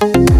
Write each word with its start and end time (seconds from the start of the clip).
Bye. 0.00 0.39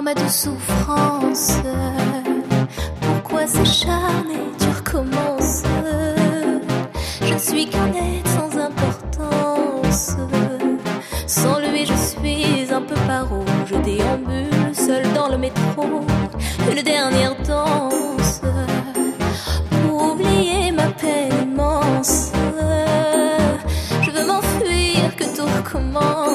Oh 0.00 0.02
ma 0.02 0.14
douce 0.14 0.44
souffrance, 0.44 1.58
pourquoi 3.02 3.46
s'acharner, 3.46 4.46
tu 4.58 4.66
recommences. 4.68 5.62
Je 7.20 7.36
suis 7.36 7.66
qu'un 7.66 7.88
être 7.88 8.30
sans 8.30 8.58
importance, 8.58 10.16
sans 11.26 11.58
lui 11.58 11.84
je 11.84 11.92
suis 11.92 12.72
un 12.72 12.80
peu 12.80 12.94
paro, 13.06 13.44
je 13.66 13.76
déambule 13.76 14.74
seul 14.74 15.02
dans 15.12 15.28
le 15.28 15.36
métro, 15.36 15.84
une 16.72 16.82
dernière 16.82 17.36
danse. 17.46 18.40
Pour 19.82 20.12
oublier 20.12 20.72
ma 20.72 20.86
peine 20.92 21.42
immense. 21.42 22.32
Je 24.00 24.10
veux 24.10 24.24
m'enfuir 24.24 25.14
que 25.14 25.24
tout 25.24 25.44
recommence. 25.44 26.29